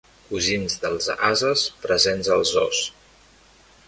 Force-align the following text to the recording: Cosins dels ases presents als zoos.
Cosins 0.27 0.77
dels 0.85 1.09
ases 1.27 1.65
presents 1.83 2.31
als 2.37 2.55
zoos. 2.57 2.81